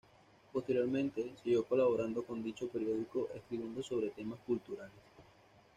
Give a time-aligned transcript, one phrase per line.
[0.51, 4.95] Posteriormente siguió colaborando con dicho periódico, escribiendo sobre temas culturales.